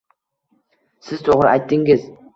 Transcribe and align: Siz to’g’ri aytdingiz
Siz 1.11 1.23
to’g’ri 1.29 1.53
aytdingiz 1.53 2.13